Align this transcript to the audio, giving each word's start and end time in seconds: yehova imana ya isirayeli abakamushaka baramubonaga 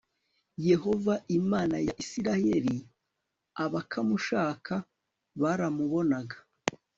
yehova 0.67 1.15
imana 1.37 1.75
ya 1.87 1.93
isirayeli 2.03 2.75
abakamushaka 3.63 4.73
baramubonaga 5.41 6.37